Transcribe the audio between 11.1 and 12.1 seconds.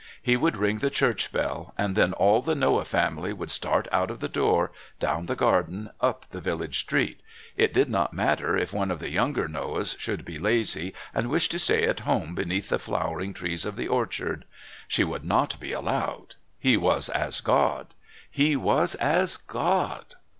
and wish to stay at